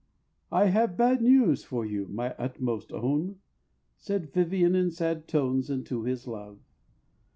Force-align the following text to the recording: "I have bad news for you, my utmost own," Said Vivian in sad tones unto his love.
"I 0.51 0.69
have 0.69 0.97
bad 0.97 1.21
news 1.21 1.63
for 1.63 1.85
you, 1.85 2.07
my 2.07 2.33
utmost 2.39 2.91
own," 2.91 3.35
Said 3.97 4.33
Vivian 4.33 4.73
in 4.73 4.89
sad 4.89 5.27
tones 5.27 5.69
unto 5.69 6.01
his 6.01 6.25
love. 6.25 6.57